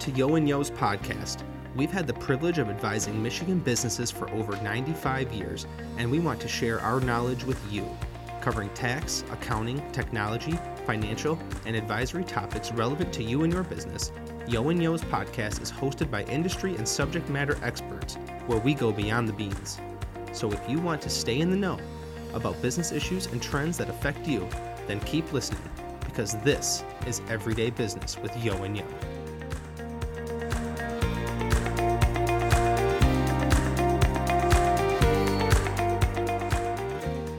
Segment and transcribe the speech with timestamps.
[0.00, 1.42] to Yeo and Yeo's podcast.
[1.76, 5.66] We've had the privilege of advising Michigan businesses for over 95 years,
[5.98, 7.86] and we want to share our knowledge with you,
[8.40, 14.10] covering tax, accounting, technology, financial, and advisory topics relevant to you and your business.
[14.48, 18.14] Yeo and Yeo's podcast is hosted by industry and subject matter experts,
[18.46, 19.78] where we go beyond the beans.
[20.32, 21.78] So if you want to stay in the know
[22.32, 24.48] about business issues and trends that affect you,
[24.86, 25.60] then keep listening
[26.06, 28.86] because this is Everyday Business with Yeo and Yeo.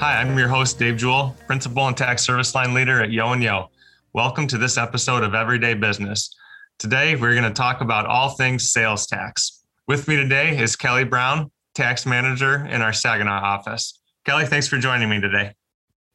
[0.02, 3.44] Hi, I'm your host, Dave Jewell, Principal and Tax Service Line Leader at Yeo and
[3.44, 3.70] Yeo.
[4.14, 6.36] Welcome to this episode of Everyday Business.
[6.80, 9.64] Today, we're going to talk about all things sales tax.
[9.88, 14.02] With me today is Kelly Brown, Tax Manager in our Saginaw office.
[14.26, 15.54] Kelly, thanks for joining me today.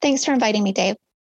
[0.02, 0.96] Thanks for inviting me, Dave.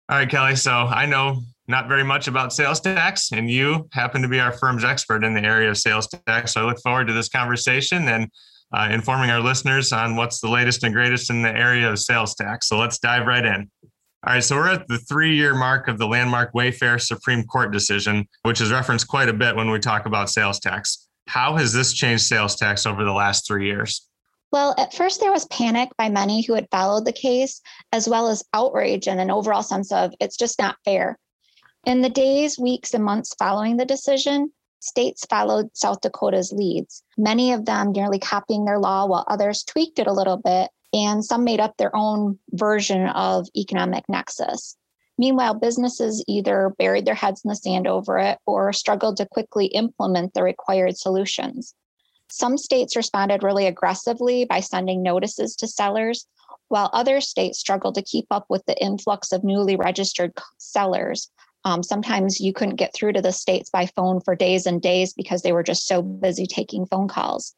[0.07, 0.55] All right, Kelly.
[0.55, 4.53] So I know not very much about sales tax, and you happen to be our
[4.53, 6.53] firm's expert in the area of sales tax.
[6.53, 8.31] So I look forward to this conversation and
[8.73, 12.35] uh, informing our listeners on what's the latest and greatest in the area of sales
[12.35, 12.67] tax.
[12.67, 13.69] So let's dive right in.
[14.25, 17.71] All right, so we're at the three year mark of the landmark Wayfair Supreme Court
[17.71, 21.07] decision, which is referenced quite a bit when we talk about sales tax.
[21.27, 24.07] How has this changed sales tax over the last three years?
[24.51, 28.27] Well, at first there was panic by many who had followed the case, as well
[28.27, 31.17] as outrage and an overall sense of it's just not fair.
[31.85, 37.51] In the days, weeks, and months following the decision, states followed South Dakota's leads, many
[37.51, 41.43] of them nearly copying their law, while others tweaked it a little bit, and some
[41.43, 44.77] made up their own version of economic nexus.
[45.17, 49.65] Meanwhile, businesses either buried their heads in the sand over it or struggled to quickly
[49.67, 51.73] implement the required solutions.
[52.29, 56.27] Some states responded really aggressively by sending notices to sellers,
[56.67, 61.31] while other states struggled to keep up with the influx of newly registered sellers
[61.67, 65.11] um, sometimes you couldn't get through to the states by phone for days and days
[65.11, 67.53] because they were just so busy taking phone calls.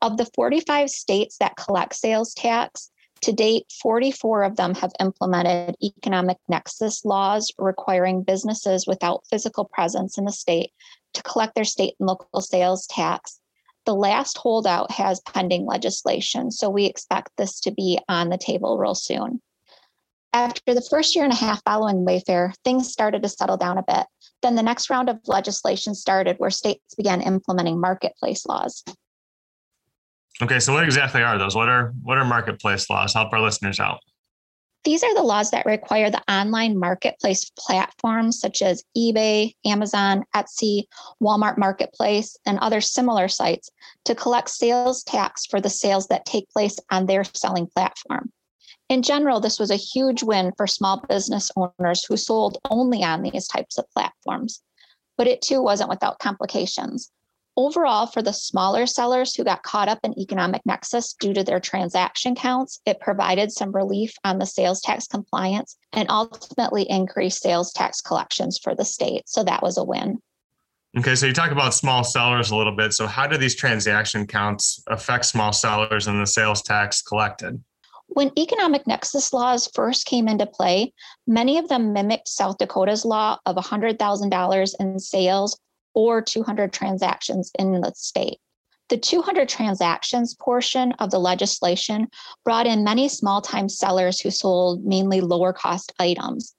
[0.00, 2.92] Of the 45 states that collect sales tax,
[3.22, 10.18] to date, 44 of them have implemented economic nexus laws requiring businesses without physical presence
[10.18, 10.70] in the state
[11.14, 13.40] to collect their state and local sales tax.
[13.86, 18.78] The last holdout has pending legislation, so we expect this to be on the table
[18.78, 19.42] real soon.
[20.34, 23.84] After the first year and a half following Wayfair, things started to settle down a
[23.86, 24.06] bit.
[24.40, 28.82] Then the next round of legislation started where states began implementing marketplace laws.
[30.40, 31.54] Okay, so what exactly are those?
[31.54, 33.12] What are what are marketplace laws?
[33.12, 34.00] Help our listeners out.
[34.84, 40.84] These are the laws that require the online marketplace platforms such as eBay, Amazon, Etsy,
[41.22, 43.70] Walmart Marketplace, and other similar sites
[44.06, 48.32] to collect sales tax for the sales that take place on their selling platform.
[48.92, 53.22] In general, this was a huge win for small business owners who sold only on
[53.22, 54.60] these types of platforms.
[55.16, 57.10] But it too wasn't without complications.
[57.56, 61.58] Overall, for the smaller sellers who got caught up in economic nexus due to their
[61.58, 67.72] transaction counts, it provided some relief on the sales tax compliance and ultimately increased sales
[67.72, 69.22] tax collections for the state.
[69.26, 70.18] So that was a win.
[70.98, 72.92] Okay, so you talk about small sellers a little bit.
[72.92, 77.58] So, how do these transaction counts affect small sellers and the sales tax collected?
[78.14, 80.92] When economic nexus laws first came into play,
[81.26, 85.58] many of them mimicked South Dakota's law of $100,000 in sales
[85.94, 88.38] or 200 transactions in the state.
[88.90, 92.08] The 200 transactions portion of the legislation
[92.44, 96.54] brought in many small time sellers who sold mainly lower cost items.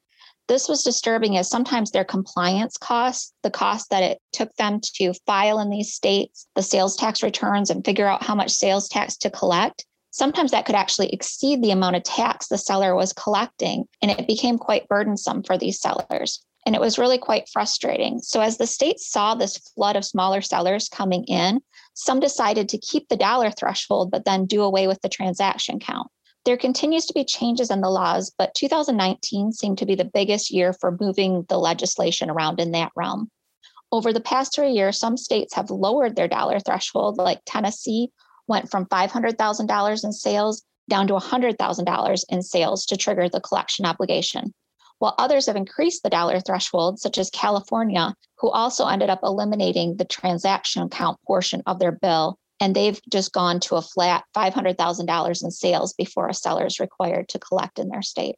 [0.47, 5.14] This was disturbing as sometimes their compliance costs, the cost that it took them to
[5.28, 9.16] file in these states, the sales tax returns, and figure out how much sales tax
[9.18, 13.85] to collect, sometimes that could actually exceed the amount of tax the seller was collecting.
[14.01, 16.41] And it became quite burdensome for these sellers.
[16.66, 18.19] And it was really quite frustrating.
[18.19, 21.59] So, as the state saw this flood of smaller sellers coming in,
[21.94, 26.08] some decided to keep the dollar threshold, but then do away with the transaction count.
[26.46, 30.52] There continues to be changes in the laws, but 2019 seemed to be the biggest
[30.52, 33.29] year for moving the legislation around in that realm.
[33.91, 38.09] Over the past three years, some states have lowered their dollar threshold, like Tennessee
[38.47, 44.53] went from $500,000 in sales down to $100,000 in sales to trigger the collection obligation.
[44.99, 49.97] While others have increased the dollar threshold, such as California, who also ended up eliminating
[49.97, 55.43] the transaction count portion of their bill, and they've just gone to a flat $500,000
[55.43, 58.35] in sales before a seller is required to collect in their state.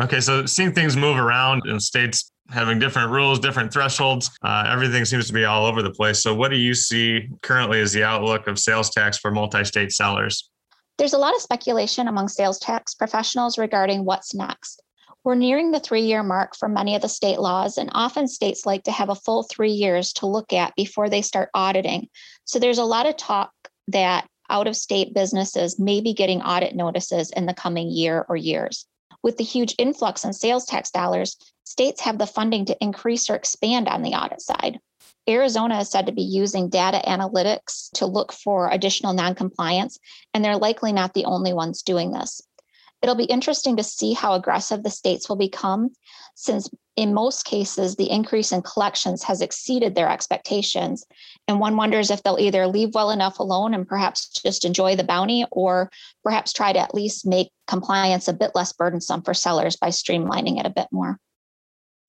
[0.00, 4.30] Okay, so seeing things move around in states having different rules, different thresholds.
[4.42, 6.22] Uh, everything seems to be all over the place.
[6.22, 9.92] So, what do you see currently as the outlook of sales tax for multi state
[9.92, 10.50] sellers?
[10.98, 14.82] There's a lot of speculation among sales tax professionals regarding what's next.
[15.24, 18.64] We're nearing the three year mark for many of the state laws, and often states
[18.64, 22.08] like to have a full three years to look at before they start auditing.
[22.44, 23.50] So there's a lot of talk
[23.88, 28.36] that out of state businesses may be getting audit notices in the coming year or
[28.36, 28.86] years.
[29.22, 33.34] With the huge influx in sales tax dollars, states have the funding to increase or
[33.34, 34.78] expand on the audit side.
[35.28, 39.98] Arizona is said to be using data analytics to look for additional noncompliance,
[40.32, 42.40] and they're likely not the only ones doing this.
[43.02, 45.90] It'll be interesting to see how aggressive the states will become,
[46.34, 51.04] since in most cases, the increase in collections has exceeded their expectations.
[51.46, 55.04] And one wonders if they'll either leave well enough alone and perhaps just enjoy the
[55.04, 55.90] bounty, or
[56.24, 60.58] perhaps try to at least make compliance a bit less burdensome for sellers by streamlining
[60.58, 61.18] it a bit more.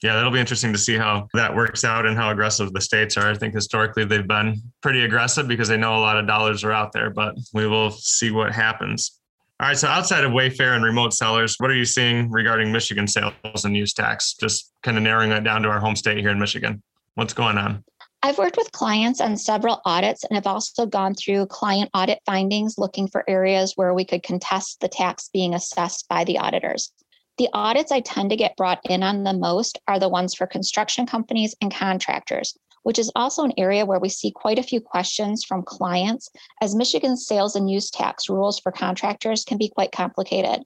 [0.01, 3.17] Yeah, that'll be interesting to see how that works out and how aggressive the states
[3.17, 3.29] are.
[3.29, 6.71] I think historically they've been pretty aggressive because they know a lot of dollars are
[6.71, 9.19] out there, but we will see what happens.
[9.59, 9.77] All right.
[9.77, 13.33] So outside of Wayfair and remote sellers, what are you seeing regarding Michigan sales
[13.65, 14.35] and use tax?
[14.35, 16.81] Just kind of narrowing that down to our home state here in Michigan.
[17.15, 17.83] What's going on?
[18.21, 22.77] I've worked with clients on several audits and have also gone through client audit findings
[22.77, 26.91] looking for areas where we could contest the tax being assessed by the auditors.
[27.37, 30.45] The audits I tend to get brought in on the most are the ones for
[30.47, 34.81] construction companies and contractors, which is also an area where we see quite a few
[34.81, 36.29] questions from clients,
[36.61, 40.63] as Michigan's sales and use tax rules for contractors can be quite complicated.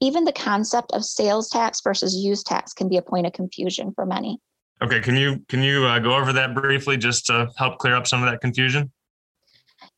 [0.00, 3.92] Even the concept of sales tax versus use tax can be a point of confusion
[3.94, 4.40] for many.
[4.82, 8.06] Okay, can you can you uh, go over that briefly just to help clear up
[8.06, 8.92] some of that confusion?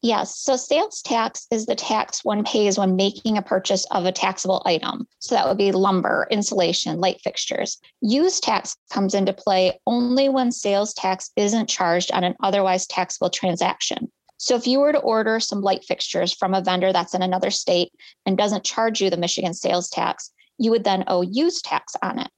[0.03, 0.39] Yes.
[0.39, 4.63] So sales tax is the tax one pays when making a purchase of a taxable
[4.65, 5.09] item.
[5.19, 7.79] So that would be lumber, insulation, light fixtures.
[8.01, 13.31] Use tax comes into play only when sales tax isn't charged on an otherwise taxable
[13.31, 14.11] transaction.
[14.37, 17.51] So if you were to order some light fixtures from a vendor that's in another
[17.51, 17.91] state
[18.25, 22.21] and doesn't charge you the Michigan sales tax, you would then owe use tax on
[22.21, 22.29] it.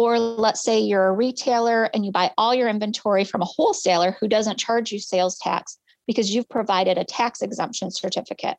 [0.00, 4.16] Or let's say you're a retailer and you buy all your inventory from a wholesaler
[4.18, 5.76] who doesn't charge you sales tax
[6.06, 8.56] because you've provided a tax exemption certificate.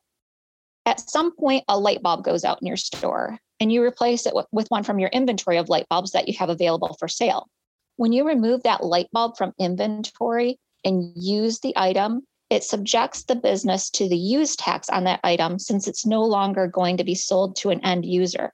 [0.86, 4.34] At some point, a light bulb goes out in your store and you replace it
[4.52, 7.48] with one from your inventory of light bulbs that you have available for sale.
[7.96, 13.34] When you remove that light bulb from inventory and use the item, it subjects the
[13.34, 17.16] business to the use tax on that item since it's no longer going to be
[17.16, 18.52] sold to an end user.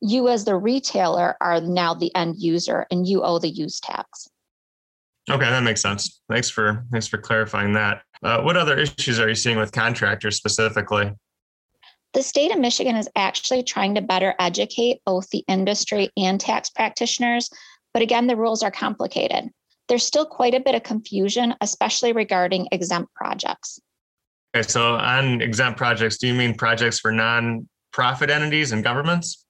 [0.00, 4.28] You, as the retailer, are now the end user and you owe the use tax.
[5.28, 6.22] Okay, that makes sense.
[6.28, 8.02] Thanks for thanks for clarifying that.
[8.22, 11.12] Uh, what other issues are you seeing with contractors specifically?
[12.12, 16.68] The state of Michigan is actually trying to better educate both the industry and tax
[16.68, 17.48] practitioners,
[17.94, 19.50] but again, the rules are complicated.
[19.88, 23.80] There's still quite a bit of confusion, especially regarding exempt projects.
[24.56, 29.46] Okay, so on exempt projects, do you mean projects for non-profit entities and governments?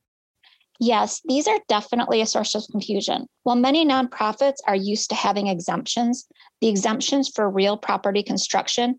[0.83, 3.27] Yes, these are definitely a source of confusion.
[3.43, 6.27] While many nonprofits are used to having exemptions,
[6.63, 8.99] the exemptions for real property construction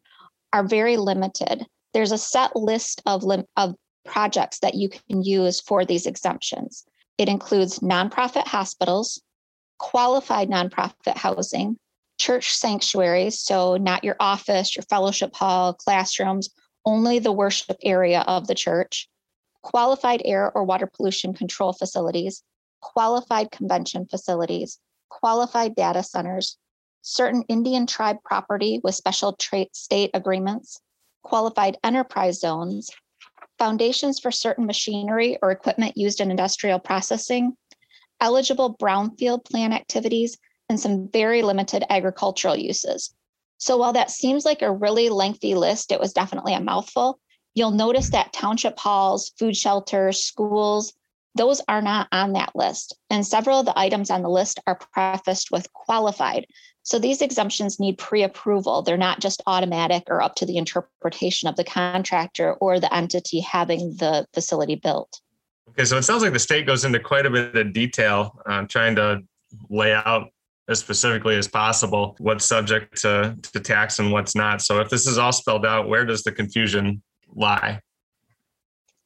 [0.53, 1.65] are very limited.
[1.93, 3.73] There's a set list of, lim- of
[4.05, 6.85] projects that you can use for these exemptions.
[7.17, 9.19] It includes nonprofit hospitals,
[9.79, 11.77] qualified nonprofit housing,
[12.19, 16.51] church sanctuaries, so not your office, your fellowship hall, classrooms,
[16.85, 19.09] only the worship area of the church,
[19.61, 22.43] qualified air or water pollution control facilities,
[22.81, 26.57] qualified convention facilities, qualified data centers,
[27.01, 30.79] certain Indian tribe property with special tra- state agreements,
[31.23, 32.89] qualified enterprise zones,
[33.57, 37.55] foundations for certain machinery or equipment used in industrial processing,
[38.19, 40.37] eligible brownfield plan activities,
[40.69, 43.13] and some very limited agricultural uses.
[43.57, 47.19] So while that seems like a really lengthy list, it was definitely a mouthful.
[47.53, 50.93] You'll notice that township halls, food shelters, schools,
[51.35, 52.95] those are not on that list.
[53.09, 56.45] And several of the items on the list are prefaced with qualified.
[56.83, 58.81] So these exemptions need pre approval.
[58.81, 63.39] They're not just automatic or up to the interpretation of the contractor or the entity
[63.39, 65.21] having the facility built.
[65.69, 68.35] Okay, so it sounds like the state goes into quite a bit of detail
[68.67, 69.21] trying to
[69.69, 70.27] lay out
[70.67, 74.61] as specifically as possible what's subject to, to tax and what's not.
[74.61, 77.01] So if this is all spelled out, where does the confusion
[77.35, 77.81] lie?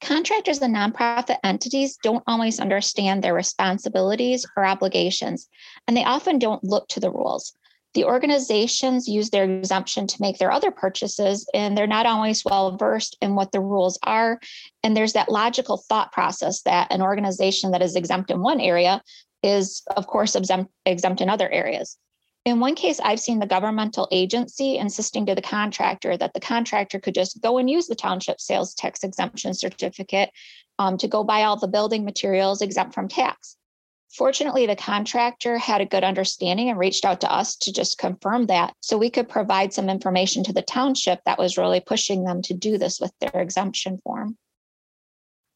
[0.01, 5.50] Contractors and nonprofit entities don't always understand their responsibilities or obligations,
[5.88, 7.53] and they often don't look to the rules.
[7.96, 12.75] The organizations use their exemption to make their other purchases, and they're not always well
[12.75, 14.39] versed in what the rules are.
[14.84, 19.01] And there's that logical thought process that an organization that is exempt in one area
[19.44, 21.98] is, of course, exempt, exempt in other areas.
[22.46, 27.00] In one case, I've seen the governmental agency insisting to the contractor that the contractor
[27.00, 30.30] could just go and use the township sales tax exemption certificate
[30.78, 33.58] um, to go buy all the building materials exempt from tax.
[34.16, 38.46] Fortunately, the contractor had a good understanding and reached out to us to just confirm
[38.46, 42.44] that so we could provide some information to the township that was really pushing them
[42.44, 44.38] to do this with their exemption form.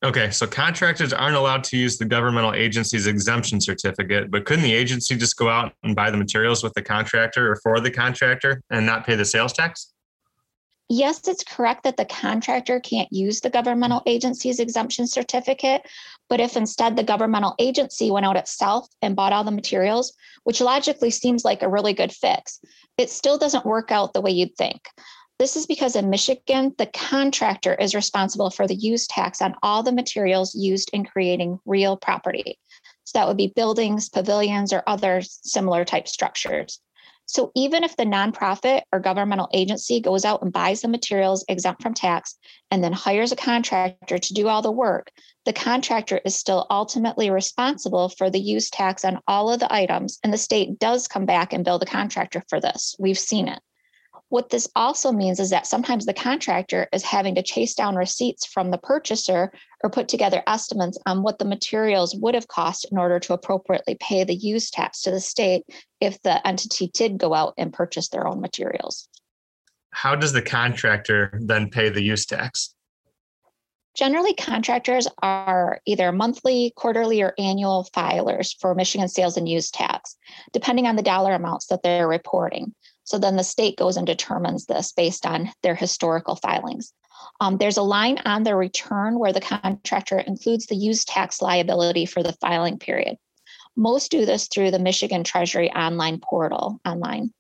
[0.01, 4.73] Okay, so contractors aren't allowed to use the governmental agency's exemption certificate, but couldn't the
[4.73, 8.61] agency just go out and buy the materials with the contractor or for the contractor
[8.69, 9.93] and not pay the sales tax?
[10.87, 15.81] Yes, it's correct that the contractor can't use the governmental agency's exemption certificate,
[16.29, 20.13] but if instead the governmental agency went out itself and bought all the materials,
[20.45, 22.59] which logically seems like a really good fix,
[22.97, 24.81] it still doesn't work out the way you'd think.
[25.39, 29.83] This is because in Michigan, the contractor is responsible for the use tax on all
[29.83, 32.59] the materials used in creating real property.
[33.05, 36.81] So that would be buildings, pavilions, or other similar type structures.
[37.25, 41.81] So even if the nonprofit or governmental agency goes out and buys the materials exempt
[41.81, 42.35] from tax
[42.69, 45.09] and then hires a contractor to do all the work,
[45.45, 50.19] the contractor is still ultimately responsible for the use tax on all of the items.
[50.21, 52.93] And the state does come back and bill the contractor for this.
[52.99, 53.59] We've seen it.
[54.29, 58.45] What this also means is that sometimes the contractor is having to chase down receipts
[58.45, 59.51] from the purchaser
[59.83, 63.97] or put together estimates on what the materials would have cost in order to appropriately
[63.99, 65.63] pay the use tax to the state
[65.99, 69.09] if the entity did go out and purchase their own materials.
[69.91, 72.75] How does the contractor then pay the use tax?
[73.95, 80.15] Generally, contractors are either monthly, quarterly, or annual filers for Michigan sales and use tax,
[80.53, 82.75] depending on the dollar amounts that they're reporting.
[83.09, 86.93] So then the state goes and determines this based on their historical filings.
[87.41, 92.05] Um, there's a line on the return where the contractor includes the use tax liability
[92.05, 93.17] for the filing period.
[93.75, 97.33] Most do this through the Michigan Treasury online portal online.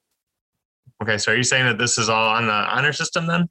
[1.03, 3.47] Okay, so are you saying that this is all on the honor system then?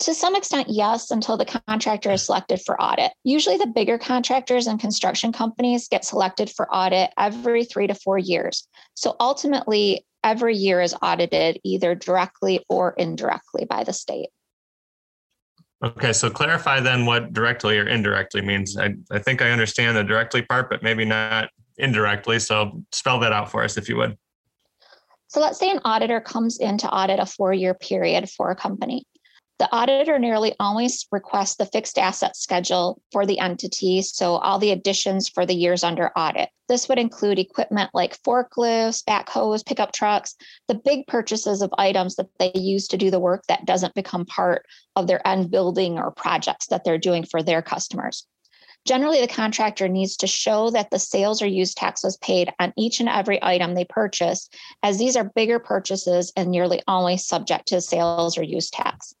[0.00, 3.12] To some extent, yes, until the contractor is selected for audit.
[3.24, 8.18] Usually, the bigger contractors and construction companies get selected for audit every three to four
[8.18, 8.68] years.
[8.94, 14.28] So ultimately, every year is audited either directly or indirectly by the state.
[15.84, 18.78] Okay, so clarify then what directly or indirectly means.
[18.78, 22.38] I, I think I understand the directly part, but maybe not indirectly.
[22.38, 24.16] So spell that out for us if you would.
[25.26, 28.56] So let's say an auditor comes in to audit a four year period for a
[28.56, 29.06] company.
[29.58, 34.72] The auditor nearly always requests the fixed asset schedule for the entity, so all the
[34.72, 36.48] additions for the years under audit.
[36.68, 40.34] This would include equipment like forklifts, backhoes, pickup trucks,
[40.66, 44.24] the big purchases of items that they use to do the work that doesn't become
[44.24, 44.66] part
[44.96, 48.26] of their end building or projects that they're doing for their customers.
[48.84, 52.72] Generally, the contractor needs to show that the sales or use tax was paid on
[52.76, 54.48] each and every item they purchase,
[54.82, 59.14] as these are bigger purchases and nearly always subject to sales or use tax.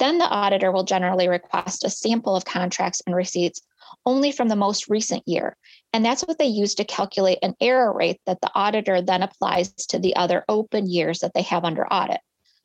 [0.00, 3.60] Then the auditor will generally request a sample of contracts and receipts
[4.06, 5.58] only from the most recent year.
[5.92, 9.72] And that's what they use to calculate an error rate that the auditor then applies
[9.74, 12.20] to the other open years that they have under audit.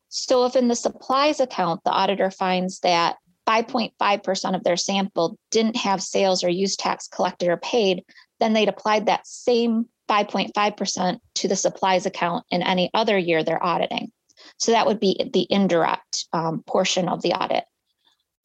[0.07, 5.75] So if in the supplies account, the auditor finds that 5.5% of their sample didn't
[5.75, 8.05] have sales or use tax collected or paid,
[8.39, 13.63] then they'd apply that same 5.5% to the supplies account in any other year they're
[13.63, 14.11] auditing.
[14.57, 17.65] So that would be the indirect um, portion of the audit.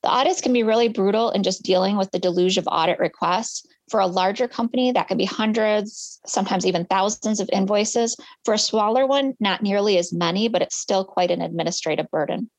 [0.02, 3.66] The audits can be really brutal in just dealing with the deluge of audit requests.
[3.90, 8.16] For a larger company, that could be hundreds, sometimes even thousands of invoices.
[8.44, 12.50] For a smaller one, not nearly as many, but it's still quite an administrative burden.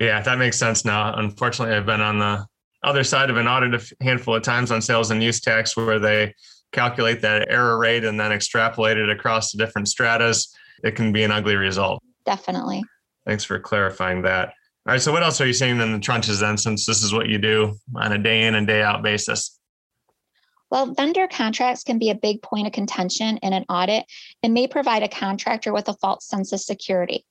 [0.00, 1.14] Yeah, that makes sense now.
[1.16, 2.46] Unfortunately, I've been on the
[2.82, 5.98] other side of an audit a handful of times on sales and use tax where
[5.98, 6.34] they
[6.72, 10.54] calculate that error rate and then extrapolate it across the different stratas.
[10.84, 12.84] It can be an ugly result definitely.
[13.24, 14.48] Thanks for clarifying that.
[14.48, 15.00] All right.
[15.00, 17.38] So, what else are you seeing in the trenches then, since this is what you
[17.38, 19.58] do on a day in and day out basis?
[20.70, 24.04] Well, vendor contracts can be a big point of contention in an audit
[24.42, 27.24] and may provide a contractor with a false sense of security.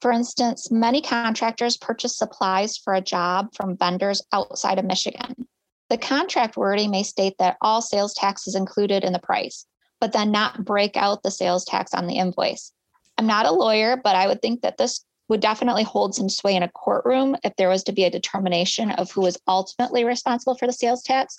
[0.00, 5.46] For instance, many contractors purchase supplies for a job from vendors outside of Michigan.
[5.88, 9.66] The contract wording may state that all sales tax is included in the price,
[10.00, 12.72] but then not break out the sales tax on the invoice.
[13.18, 16.54] I'm not a lawyer, but I would think that this would definitely hold some sway
[16.54, 20.56] in a courtroom if there was to be a determination of who is ultimately responsible
[20.56, 21.36] for the sales tax.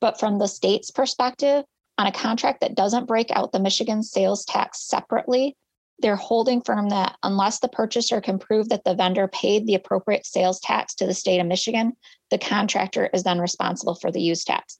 [0.00, 1.64] But from the state's perspective,
[1.98, 5.56] on a contract that doesn't break out the Michigan sales tax separately,
[5.98, 10.26] they're holding firm that unless the purchaser can prove that the vendor paid the appropriate
[10.26, 11.92] sales tax to the state of Michigan,
[12.30, 14.78] the contractor is then responsible for the use tax.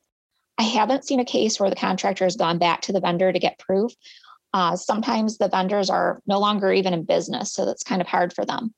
[0.59, 3.39] I haven't seen a case where the contractor has gone back to the vendor to
[3.39, 3.93] get proof,
[4.57, 8.33] uh, sometimes the vendors are no longer even in business, so that's kind of hard
[8.33, 8.73] for them.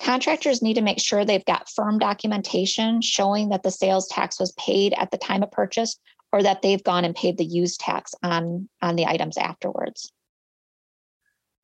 [0.00, 4.50] Contractors need to make sure they've got firm documentation showing that the sales tax was
[4.58, 6.00] paid at the time of purchase
[6.32, 10.12] or that they've gone and paid the use tax on, on the items afterwards.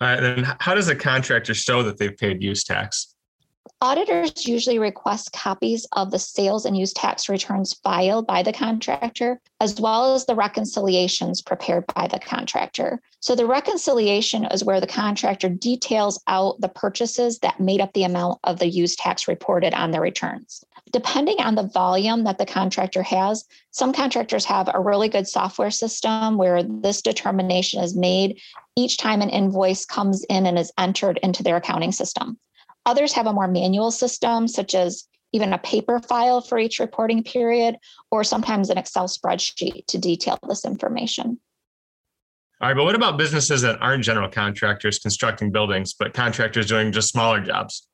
[0.01, 3.16] All right, then how does a contractor show that they've paid use tax?
[3.81, 9.41] Auditors usually request copies of the sales and use tax returns filed by the contractor,
[9.61, 13.01] as well as the reconciliations prepared by the contractor.
[13.21, 18.05] So, the reconciliation is where the contractor details out the purchases that made up the
[18.05, 20.65] amount of the use tax reported on the returns.
[20.93, 25.71] Depending on the volume that the contractor has, some contractors have a really good software
[25.71, 28.41] system where this determination is made
[28.77, 32.39] each time an invoice comes in and is entered into their accounting system.
[32.87, 37.23] Others have a more manual system, such as even a paper file for each reporting
[37.23, 37.77] period,
[38.11, 41.39] or sometimes an Excel spreadsheet to detail this information.
[42.61, 46.91] All right, but what about businesses that aren't general contractors constructing buildings, but contractors doing
[46.91, 47.87] just smaller jobs?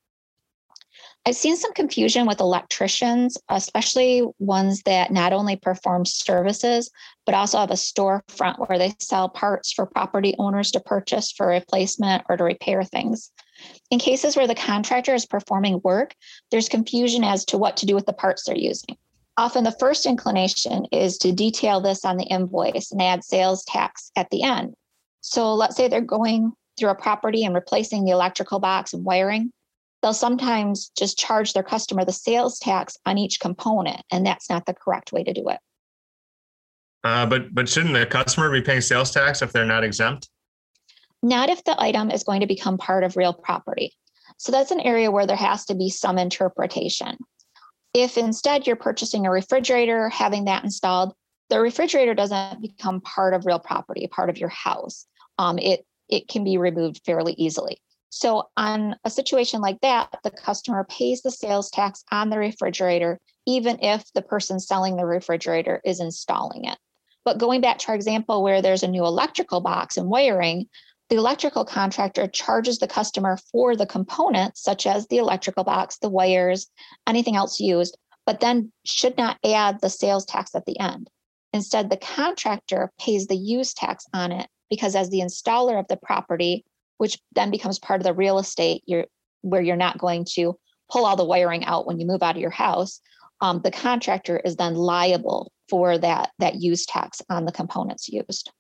[1.24, 6.90] I've seen some confusion with electricians, especially ones that not only perform services,
[7.26, 11.46] but also have a storefront where they sell parts for property owners to purchase for
[11.46, 13.30] replacement or to repair things.
[13.90, 16.14] In cases where the contractor is performing work,
[16.50, 18.96] there's confusion as to what to do with the parts they're using.
[19.36, 24.10] Often the first inclination is to detail this on the invoice and add sales tax
[24.16, 24.74] at the end.
[25.20, 29.50] So let's say they're going through a property and replacing the electrical box and wiring.
[30.02, 34.66] They'll sometimes just charge their customer the sales tax on each component, and that's not
[34.66, 35.58] the correct way to do it.
[37.04, 40.28] Uh, but but shouldn't the customer be paying sales tax if they're not exempt?
[41.22, 43.94] Not if the item is going to become part of real property.
[44.38, 47.16] So that's an area where there has to be some interpretation.
[47.94, 51.14] If instead you're purchasing a refrigerator, having that installed,
[51.50, 55.06] the refrigerator doesn't become part of real property, part of your house.
[55.38, 57.78] Um, it it can be removed fairly easily.
[58.10, 63.18] So on a situation like that, the customer pays the sales tax on the refrigerator,
[63.46, 66.76] even if the person selling the refrigerator is installing it.
[67.24, 70.68] But going back to our example where there's a new electrical box and wiring,
[71.12, 76.08] the electrical contractor charges the customer for the components, such as the electrical box, the
[76.08, 76.68] wires,
[77.06, 81.10] anything else used, but then should not add the sales tax at the end.
[81.52, 85.98] Instead, the contractor pays the use tax on it because, as the installer of the
[85.98, 86.64] property,
[86.96, 89.04] which then becomes part of the real estate, you're,
[89.42, 90.58] where you're not going to
[90.90, 93.02] pull all the wiring out when you move out of your house,
[93.42, 98.50] um, the contractor is then liable for that, that use tax on the components used.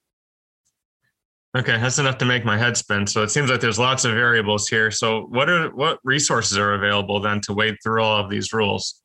[1.54, 3.06] Okay, that's enough to make my head spin.
[3.06, 4.90] So it seems like there's lots of variables here.
[4.90, 9.02] So what are what resources are available then to wade through all of these rules?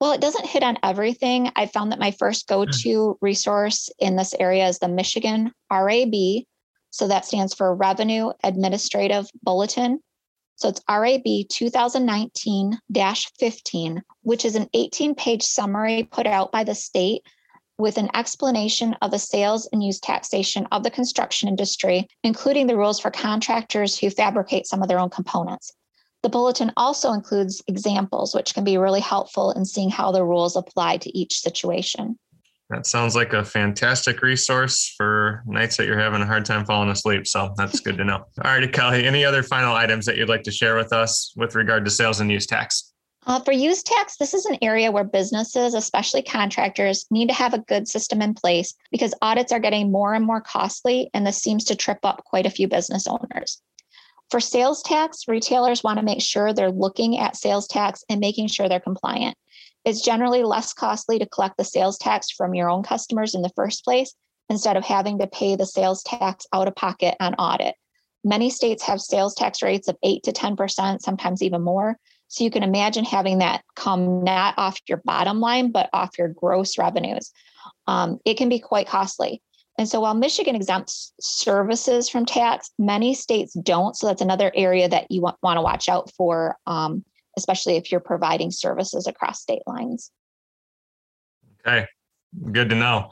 [0.00, 1.50] Well, it doesn't hit on everything.
[1.56, 2.54] I found that my first hmm.
[2.54, 6.14] go-to resource in this area is the Michigan RAB.
[6.90, 10.00] So that stands for Revenue Administrative Bulletin.
[10.56, 12.78] So it's RAB 2019
[13.38, 17.22] 15, which is an 18 page summary put out by the state
[17.78, 22.76] with an explanation of the sales and use taxation of the construction industry, including the
[22.76, 25.72] rules for contractors who fabricate some of their own components.
[26.22, 30.56] The bulletin also includes examples, which can be really helpful in seeing how the rules
[30.56, 32.18] apply to each situation.
[32.70, 36.90] That sounds like a fantastic resource for nights that you're having a hard time falling
[36.90, 37.26] asleep.
[37.26, 38.24] So that's good to know.
[38.44, 41.54] All right, Kelly, any other final items that you'd like to share with us with
[41.54, 42.92] regard to sales and use tax?
[43.28, 47.52] Uh, for use tax, this is an area where businesses, especially contractors, need to have
[47.52, 51.36] a good system in place because audits are getting more and more costly, and this
[51.36, 53.60] seems to trip up quite a few business owners.
[54.30, 58.48] For sales tax, retailers want to make sure they're looking at sales tax and making
[58.48, 59.36] sure they're compliant.
[59.84, 63.52] It's generally less costly to collect the sales tax from your own customers in the
[63.54, 64.14] first place
[64.48, 67.74] instead of having to pay the sales tax out of pocket on audit.
[68.24, 71.98] Many states have sales tax rates of 8 to 10%, sometimes even more.
[72.28, 76.28] So you can imagine having that come not off your bottom line, but off your
[76.28, 77.32] gross revenues.
[77.86, 79.42] Um, it can be quite costly.
[79.78, 83.96] And so while Michigan exempts services from tax, many states don't.
[83.96, 87.04] So that's another area that you want, want to watch out for, um,
[87.36, 90.10] especially if you're providing services across state lines.
[91.66, 91.86] Okay,
[92.52, 93.10] good to know.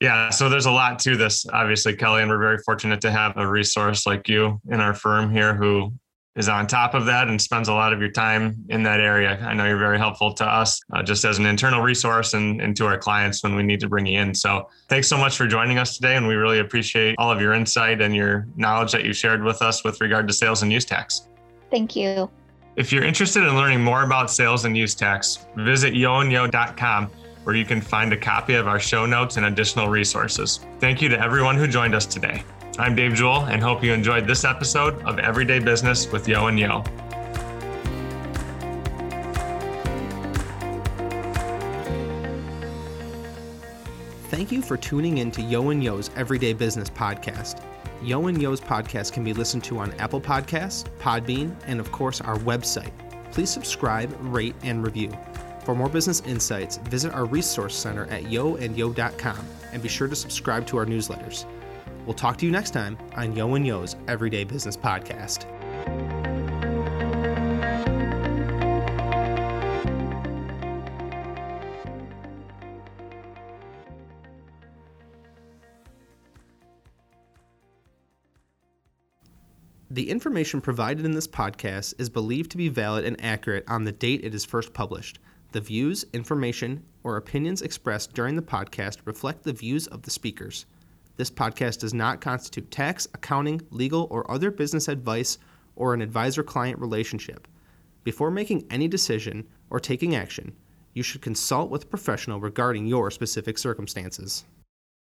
[0.00, 3.36] Yeah, so there's a lot to this, obviously, Kelly, and we're very fortunate to have
[3.36, 5.92] a resource like you in our firm here who
[6.36, 9.38] is on top of that and spends a lot of your time in that area.
[9.42, 12.76] I know you're very helpful to us uh, just as an internal resource and, and
[12.76, 14.34] to our clients when we need to bring you in.
[14.34, 16.16] So thanks so much for joining us today.
[16.16, 19.62] And we really appreciate all of your insight and your knowledge that you shared with
[19.62, 21.28] us with regard to sales and use tax.
[21.70, 22.28] Thank you.
[22.76, 27.10] If you're interested in learning more about sales and use tax, visit yeoandyeo.com
[27.44, 30.60] where you can find a copy of our show notes and additional resources.
[30.80, 32.42] Thank you to everyone who joined us today.
[32.78, 36.58] I'm Dave Jewell and hope you enjoyed this episode of Everyday Business with Yeo and
[36.58, 36.82] Yeo.
[44.28, 47.62] Thank you for tuning in to Yeo and Yeo's Everyday Business podcast.
[48.02, 52.20] Yeo and Yeo's podcast can be listened to on Apple Podcasts, Podbean, and of course
[52.20, 52.90] our website.
[53.30, 55.16] Please subscribe, rate, and review.
[55.64, 60.66] For more business insights, visit our resource center at yeoandyeo.com, and be sure to subscribe
[60.66, 61.46] to our newsletters.
[62.06, 65.46] We'll talk to you next time on Yeo and Yeo's Everyday Business Podcast.
[79.94, 83.92] The information provided in this podcast is believed to be valid and accurate on the
[83.92, 85.20] date it is first published.
[85.52, 90.66] The views, information, or opinions expressed during the podcast reflect the views of the speakers.
[91.16, 95.38] This podcast does not constitute tax, accounting, legal, or other business advice
[95.76, 97.46] or an advisor client relationship.
[98.02, 100.56] Before making any decision or taking action,
[100.92, 104.44] you should consult with a professional regarding your specific circumstances.